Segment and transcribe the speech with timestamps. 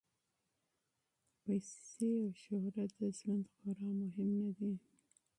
[1.41, 4.73] پیسې او شهرت د ژوند خورا مهم نه دي.